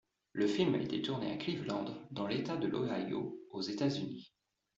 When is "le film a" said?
0.31-0.79